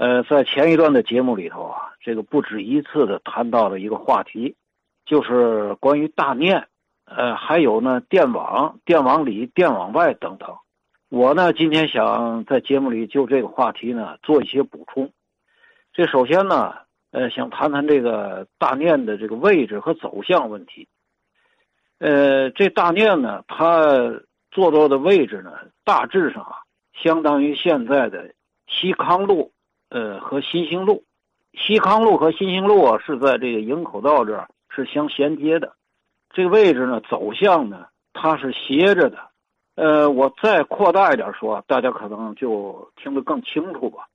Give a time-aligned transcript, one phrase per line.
[0.00, 4.56] 呃，在前一段的节目里头啊，这个不止一次的谈到了一个话题，
[5.04, 6.68] 就是关于大念，
[7.04, 10.56] 呃，还有呢电网、电网里、电网外等等。
[11.10, 15.12] 我呢今天想在节目里就这个话题呢做一些补充。
[15.92, 16.76] 这首先呢，
[17.10, 20.88] 呃，想谈谈这个大念的这个位置和走向问题。
[21.98, 26.56] 呃，这大念呢，它坐落的位置呢，大致上啊，
[26.94, 28.32] 相当于现在的
[28.66, 29.52] 西康路。
[29.90, 31.02] 呃，和新兴路、
[31.52, 35.74] 西康路和新兴路啊，是在这个营口道这儿是相衔接的。
[36.32, 39.18] 这个位置呢，走向呢，它是斜着的。
[39.74, 44.06] 呃，我再扩大一点说，大家可能就听得更清楚吧。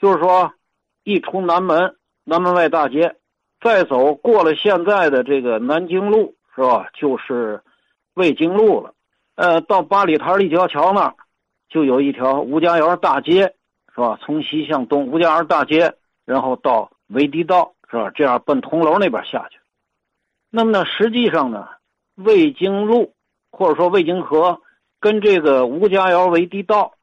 [0.00, 0.52] 就是说，
[1.04, 3.14] 一出南门，南门外大街，
[3.60, 6.88] 再走过了现在的这个南京路，是吧？
[6.92, 7.62] 就是
[8.14, 8.92] 卫京路了。
[9.36, 11.14] 呃，到八里台立交桥那儿，
[11.68, 13.54] 就有一条吴家园大街。
[13.94, 14.18] 是吧？
[14.20, 15.94] 从西向东，吴家园大街，
[16.24, 18.10] 然后到维迪道，是吧？
[18.10, 19.60] 这样奔铜楼那边下去。
[20.50, 21.68] 那么呢，实际上呢，
[22.16, 23.14] 魏京路
[23.52, 24.60] 或者说魏京河
[24.98, 26.94] 跟这个吴家窑维迪道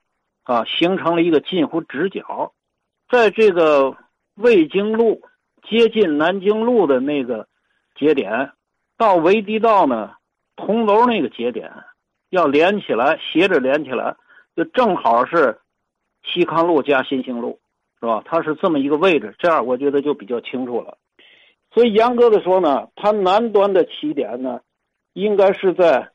[0.43, 2.51] 啊，形成了一个近乎直角。
[3.09, 3.95] 在这个
[4.35, 5.21] 魏京路
[5.69, 7.47] 接近南京路的那个
[7.95, 8.51] 节点，
[8.97, 10.11] 到维迪道呢，
[10.57, 11.71] 铜楼那个节点
[12.31, 14.17] 要连起来，斜着连起来，
[14.57, 15.60] 就正好是。
[16.23, 17.59] 西康路加新兴路，
[17.99, 18.21] 是吧？
[18.25, 20.97] 它是这么一个位置，这样我觉得就比较清楚了。
[21.73, 24.61] 所以严格的说呢，它南端的起点呢，
[25.13, 26.11] 应该是在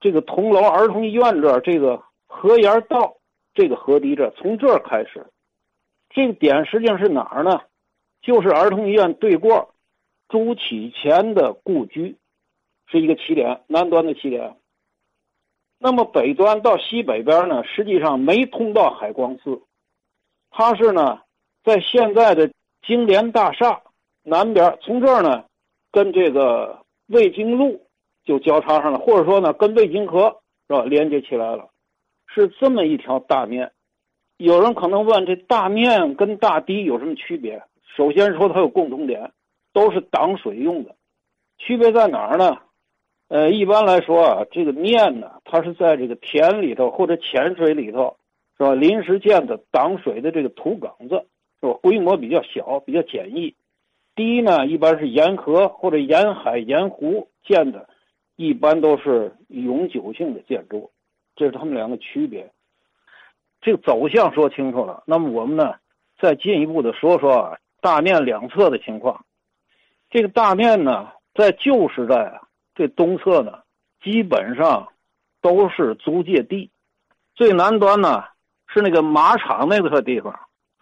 [0.00, 3.16] 这个铜楼儿童医院这儿，这个河沿道
[3.54, 5.26] 这个河堤这儿，从这儿开始。
[6.10, 7.60] 这个点实际上是哪儿呢？
[8.22, 9.74] 就是儿童医院对过
[10.28, 12.18] 朱启潜的故居，
[12.86, 14.56] 是一个起点，南端的起点。
[15.82, 19.62] 那么北端到西北边呢，实际上没通到海光寺，
[20.50, 21.22] 它是呢，
[21.64, 22.50] 在现在的
[22.86, 23.80] 金莲大厦
[24.22, 25.44] 南边，从这儿呢，
[25.90, 27.86] 跟这个魏京路
[28.24, 31.70] 就交叉上了，或者说呢，跟魏京河是吧连接起来了，
[32.26, 33.72] 是这么一条大面。
[34.36, 37.62] 有人可能问，这大面跟大堤有什么区别？
[37.96, 39.32] 首先说它有共同点，
[39.72, 40.94] 都是挡水用的，
[41.56, 42.58] 区别在哪儿呢？
[43.30, 48.16] 呃，一般来说啊，这个面呢，它是在这个田里头或者浅水里头，
[48.58, 48.74] 是吧？
[48.74, 51.24] 临时建的挡水的这个土埂子，
[51.60, 51.74] 是吧？
[51.80, 53.54] 规模比较小，比较简易。
[54.16, 57.88] 堤呢，一般是沿河或者沿海沿湖建的，
[58.34, 60.90] 一般都是永久性的建筑，
[61.36, 62.50] 这是它们两个区别。
[63.60, 65.76] 这个走向说清楚了，那么我们呢，
[66.18, 69.24] 再进一步的说说啊，大面两侧的情况。
[70.10, 72.40] 这个大面呢，在旧时代啊。
[72.80, 73.58] 这东侧呢，
[74.02, 74.88] 基本上
[75.42, 76.70] 都是租界地，
[77.34, 78.24] 最南端呢
[78.68, 80.32] 是那个马场那块地方，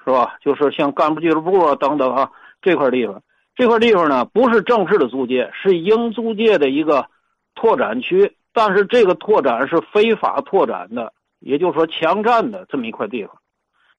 [0.04, 0.36] 是吧？
[0.40, 2.30] 就是像干部俱乐部啊等等啊
[2.62, 3.20] 这块地方，
[3.56, 7.08] 这块地方呢不是正式的租界，是英租界的一个
[7.56, 13.38] 拓展区，但是这个拓展是非法拓展的，也就是说强占的这么一块地方。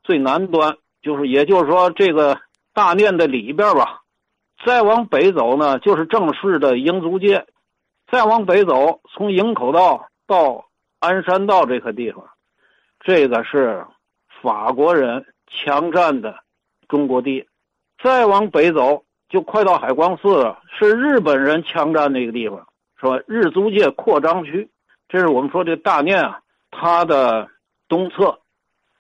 [0.04, 2.40] 最南端就是，也就是说这个
[2.74, 4.04] 大殿的里边吧，
[4.66, 7.46] 再往北走呢就是正式的英租界。
[8.12, 10.66] 再往北走，从营口道到
[11.00, 12.24] 鞍山道这块地方，
[13.00, 13.86] 这个是
[14.42, 16.36] 法国人强占的
[16.88, 17.48] 中国地。
[18.02, 22.66] 再往北走，就快到海光寺了，是日本人强占那个地方，
[23.00, 23.20] 是吧？
[23.28, 24.68] 日租界扩张区，
[25.08, 26.40] 这是我们说这大念啊，
[26.72, 27.48] 它的
[27.88, 28.40] 东侧、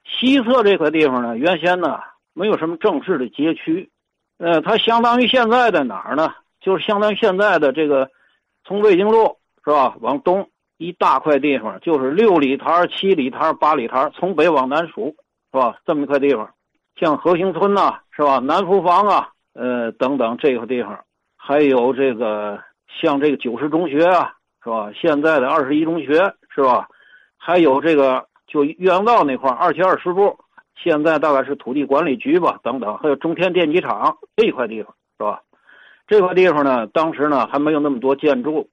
[0.05, 1.99] 西侧这块地方呢，原先呢
[2.33, 3.89] 没有什么正式的街区，
[4.37, 6.31] 呃，它相当于现在的哪儿呢？
[6.61, 8.11] 就是相当于现在的这个。
[8.69, 9.35] 从魏京路
[9.65, 10.47] 是吧，往东
[10.77, 15.15] 一大块地方，就是六里台、七里台、八里台，从北往南数
[15.51, 15.75] 是吧？
[15.87, 16.47] 这么一块地方，
[16.95, 18.37] 像和平村呐，是吧？
[18.37, 20.99] 南福坊啊，呃，等等这个地方，
[21.35, 22.59] 还有这个
[23.01, 24.91] 像这个九十中学啊，是吧？
[24.93, 26.87] 现在的二十一中学是吧？
[27.37, 30.37] 还有这个就岳阳道那块二七二十部，
[30.75, 34.93] 现在大概是土地管理局吧，等等，还有中天电机厂这一块地方？
[36.09, 38.67] 这块地方呢，当时呢还没有那么多建筑。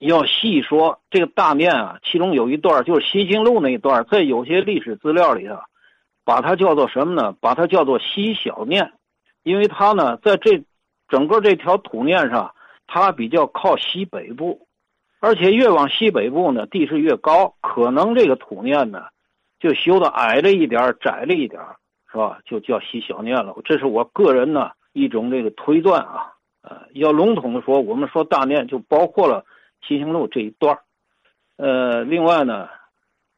[0.00, 5.62] 要细说这个大面啊，其中有一段就是西京路那一段，在有些历史资料里啊，
[6.24, 7.32] 把它叫做什么呢？
[7.40, 8.92] 把它叫做西小面，
[9.44, 10.64] 因为它呢在这
[11.08, 12.54] 整个这条土面上，
[12.88, 14.66] 它比较靠西北部，
[15.20, 19.02] 而且越往西北部呢，地势越高，可能这个土面呢
[19.60, 21.60] 就修的矮了一点窄了一点
[22.10, 22.40] 是吧？
[22.44, 23.54] 就叫西小面了。
[23.64, 26.34] 这是我个人呢一种这个推断啊。
[26.62, 29.44] 呃，要笼统的说，我们说大念就包括了
[29.80, 30.80] 七星路这一段
[31.56, 32.68] 呃，另外呢，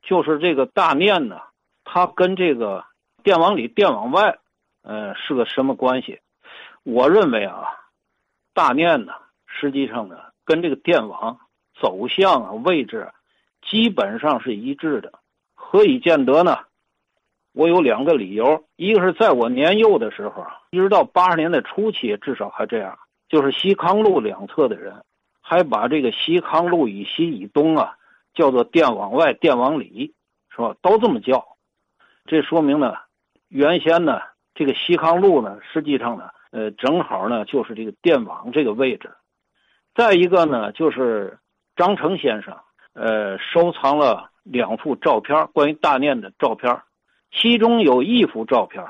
[0.02, 1.40] 就是这个大念呢，
[1.84, 2.84] 它跟这个
[3.22, 4.38] 电网里、电网外
[4.82, 6.20] 呃，是个什么关系？
[6.82, 7.66] 我认为啊，
[8.54, 9.12] 大念呢，
[9.46, 11.38] 实际上呢，跟这个电网
[11.78, 13.12] 走向啊位置
[13.62, 15.12] 基本上是一致的。
[15.54, 16.58] 何以见得呢？
[17.52, 22.98] 我有两个理由，一个是在我年幼的时候，一直到八十年代初期，至少还这样，
[23.30, 25.02] 就是西康路两侧的人，
[25.40, 27.96] 还把这个西康路以西以东啊，
[28.34, 30.14] 叫做电网外、电网里，
[30.50, 30.74] 是吧？
[30.82, 31.56] 都这么叫。
[32.26, 32.94] 这说明呢，
[33.48, 34.20] 原先呢，
[34.54, 39.12] 这个西康路呢，实际上呢，呃，正好呢，就是这个电网这个位置。
[39.94, 41.38] 再一个呢，就是
[41.76, 42.56] 张成先生，
[42.94, 46.82] 呃，收藏了两幅照片，关于大念的照片。
[47.30, 48.84] 其中有一幅照片，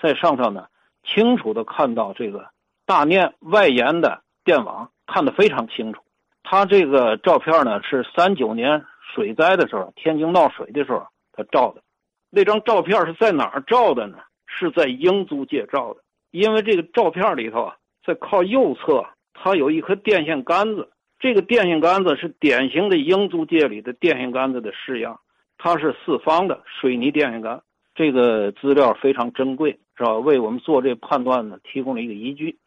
[0.00, 0.66] 在上头呢，
[1.04, 2.48] 清楚的看到这个
[2.92, 6.02] 大念外沿的电网，看得非常清楚。
[6.42, 8.84] 他这个照片呢，是三九年
[9.14, 11.80] 水灾的时候，天津闹水的时候他照的。
[12.28, 14.18] 那张照片是在哪儿照的呢？
[14.46, 16.02] 是在英租界照的。
[16.32, 20.90] 因为这个照片里头啊，在靠右侧，它有一颗电线杆子。
[21.18, 25.18] 这个电线杆子是典型的英租界里的电线杆子的式样，
[25.56, 27.62] 它是四方的水泥电线杆。
[27.94, 30.12] 这个资料非常珍贵，是吧？
[30.18, 32.58] 为我们做这判断呢提供了一个依据。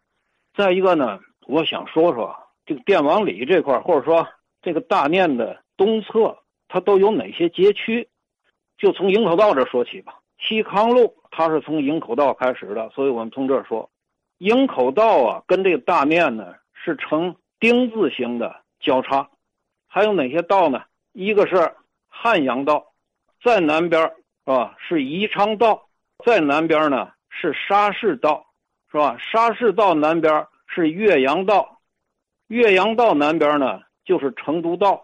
[0.56, 2.36] 再一个呢，我想说说
[2.66, 4.28] 这个电网里这块，或者说
[4.62, 6.38] 这个大念的东侧，
[6.68, 8.08] 它都有哪些街区？
[8.78, 10.20] 就从营口道这说起吧。
[10.40, 13.90] 西康路它是从营口道开始的，所以我们从这儿说，
[14.38, 19.30] 营口道啊跟这个大念呢是呈丁字形的交叉。
[19.88, 20.84] 还有哪些道呢？
[21.14, 21.74] 一个是
[22.08, 22.94] 汉阳道，
[23.44, 24.12] 在南边。
[24.48, 24.76] 是吧？
[24.78, 25.88] 是宜昌道，
[26.24, 28.46] 在南边呢是沙市道，
[28.96, 29.18] 是吧？
[29.20, 31.82] 沙市道南边是岳阳道，
[32.48, 35.04] 岳阳道南边呢就是成都道，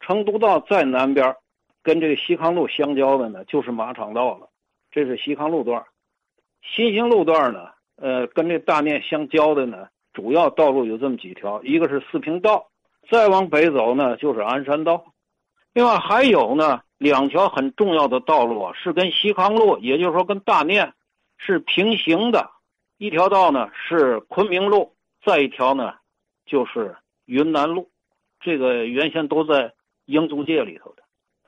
[0.00, 1.36] 成都道在南边，
[1.80, 4.48] 跟这个西康路相交的呢就是马场道了。
[4.90, 5.84] 这是西康路段，
[6.74, 12.66] 新兴路段呢，呃，跟这大念相交的呢，主要道路有这么几条，一个是四平道，
[13.08, 15.04] 再往北走呢就是鞍山道，
[15.72, 16.80] 另外还有呢。
[16.98, 20.92] 两条很重要的道路啊，是跟西康路，也就是说跟大念
[21.38, 22.50] 是平行的。
[23.00, 24.92] 一条道呢是昆明路，
[25.24, 25.94] 再一条呢
[26.44, 26.94] 就是
[27.24, 27.88] 云南路，
[28.40, 29.72] 这个原先都在
[30.04, 31.02] 英租界里头的。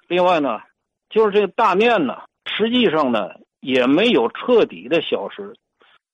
[0.09, 0.63] 另外呢，
[1.11, 5.55] 就是这个大面呢，实际上呢也没有彻底的消失。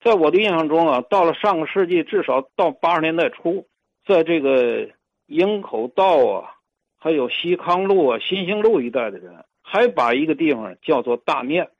[0.00, 3.68] 在我的印象中啊，到了上个世纪，至少到八十年代初，
[4.08, 4.88] 在这个
[5.26, 6.54] 营口道啊。
[7.00, 11.70] 还有西康路啊、新兴路一带的人，还把一个地方叫做大面。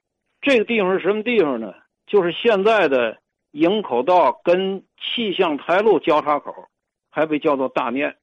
[0.41, 1.75] 这个地方是什么地方呢？
[2.07, 3.19] 就是现在的
[3.59, 6.55] 营口道跟气象台路交叉口，
[7.11, 8.17] 还被叫做大念。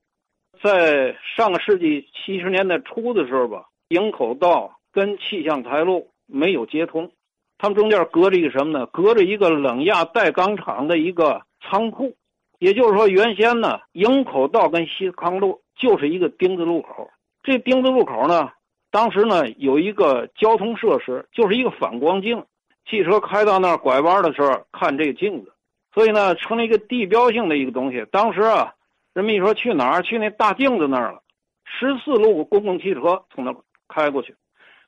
[0.63, 7.11] 在上个世纪七十年代初的时候吧，营口道跟气象台路没有接通，
[7.57, 8.85] 他们中间隔着一个什么呢？
[8.87, 12.15] 隔着一个冷轧带钢厂的一个仓库。
[12.59, 15.61] 也就是说，原先呢，营口道跟西康路。
[15.77, 17.09] 就是一个丁字路口，
[17.43, 18.49] 这丁字路口呢，
[18.91, 22.45] 当时呢有一个交通设施，就是一个反光镜，
[22.85, 25.53] 汽车开到那儿拐弯的时候看这个镜子，
[25.93, 28.05] 所以呢成了一个地标性的一个东西。
[28.11, 28.73] 当时啊，
[29.13, 31.21] 人们一说去哪儿，去那大镜子那儿了，
[31.65, 33.55] 十四路公共汽车从那
[33.87, 34.35] 开过去。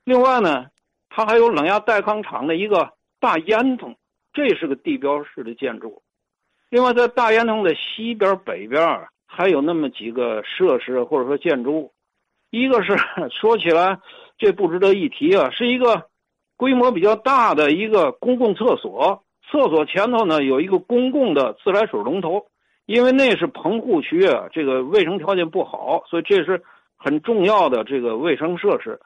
[0.04, 0.68] 另外呢，
[1.10, 3.96] 它还有冷压带钢厂的一个大烟囱，
[4.34, 6.02] 这是个地标式的建筑。
[6.70, 9.08] 另外，在大烟囱的西边、北边。
[9.30, 11.92] 还有那么几个设施或者说建筑，
[12.50, 12.96] 一个是
[13.30, 14.00] 说起来
[14.38, 16.08] 这不值得一提啊，是一个
[16.58, 22.48] 规模比较大的一个公共厕所，厕所前头呢有一个公共的自来水龙头，
[22.86, 26.64] 因为那是棚户区啊，这个卫生条件不好，所以这是
[26.98, 29.00] 很重要的这个卫生设施。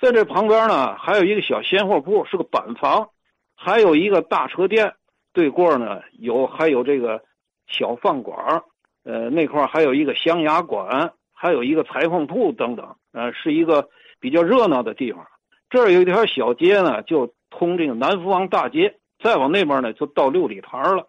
[0.00, 3.10] 在这旁边呢还有一个小鲜货铺，是个板房，
[3.54, 4.94] 还有一个大车店，
[5.32, 7.22] 对过呢有还有这个
[7.68, 8.62] 小饭馆
[9.04, 15.24] 呃，那块还有一个香牙馆，还有一个裁缝铺等等，呃，是一个比较热闹的地方。
[15.72, 21.08] 这儿有一条小街呢，就通这个南福王大街，再往那边呢就到六里台了。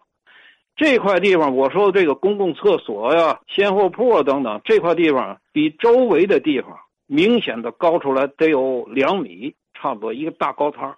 [0.74, 10.94] 这块地方，我说的这个公共厕所呀、鲜货铺啊等等，这块地方比周围的地方明显的高出来得有两米，差不多一个大高台。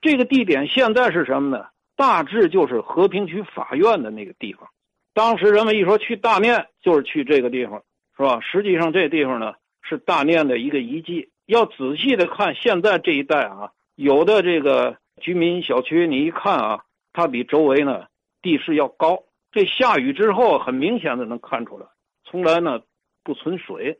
[0.00, 1.66] 这个地点现在是什么呢？
[1.96, 4.68] 大致就是和平区法院的那个地方。
[5.12, 7.82] 当时人们一说去大念，就是去这个地方，
[8.16, 8.38] 是吧？
[8.40, 11.30] 实际上这地方呢是大念的一个遗迹。
[11.52, 16.80] 要仔细的看，现在这一带啊，有的这个居民小区，你一看啊，
[17.12, 18.06] 它比周围呢
[18.40, 19.22] 地势要高。
[19.52, 21.86] 这下雨之后，很明显的能看出来，
[22.24, 22.80] 从来呢
[23.22, 23.98] 不存水，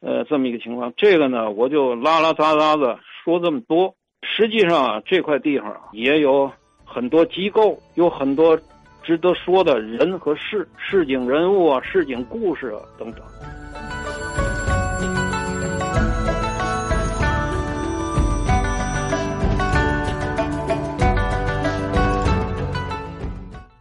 [0.00, 0.92] 呃，这么一个情况。
[0.96, 3.94] 这个呢，我就拉拉杂杂的说这么多。
[4.22, 6.50] 实际上啊这块地方也有。
[6.86, 8.56] 很多机构，有很多
[9.02, 13.22] 值得说的人和事、市井人物啊、市井故事啊等等。